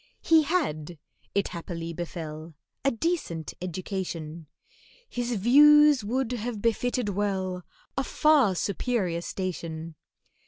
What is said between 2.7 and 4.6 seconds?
A decent education,